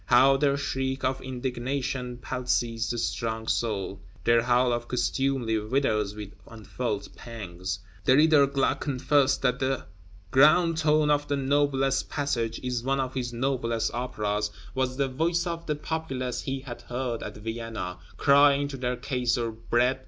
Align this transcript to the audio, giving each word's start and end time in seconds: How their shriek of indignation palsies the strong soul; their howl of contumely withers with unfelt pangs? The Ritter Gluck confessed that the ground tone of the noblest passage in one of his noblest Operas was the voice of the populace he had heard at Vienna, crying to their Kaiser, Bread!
How 0.07 0.35
their 0.35 0.57
shriek 0.57 1.03
of 1.03 1.21
indignation 1.21 2.17
palsies 2.17 2.89
the 2.89 2.97
strong 2.97 3.47
soul; 3.47 3.99
their 4.23 4.41
howl 4.41 4.73
of 4.73 4.87
contumely 4.87 5.59
withers 5.59 6.15
with 6.15 6.31
unfelt 6.47 7.09
pangs? 7.15 7.77
The 8.05 8.15
Ritter 8.15 8.47
Gluck 8.47 8.81
confessed 8.81 9.43
that 9.43 9.59
the 9.59 9.85
ground 10.31 10.79
tone 10.79 11.11
of 11.11 11.27
the 11.27 11.37
noblest 11.37 12.09
passage 12.09 12.57
in 12.57 12.73
one 12.83 12.99
of 12.99 13.13
his 13.13 13.31
noblest 13.31 13.93
Operas 13.93 14.49
was 14.73 14.97
the 14.97 15.07
voice 15.07 15.45
of 15.45 15.67
the 15.67 15.75
populace 15.75 16.41
he 16.41 16.61
had 16.61 16.81
heard 16.81 17.21
at 17.21 17.37
Vienna, 17.37 17.99
crying 18.17 18.67
to 18.69 18.77
their 18.77 18.97
Kaiser, 18.97 19.51
Bread! 19.51 19.99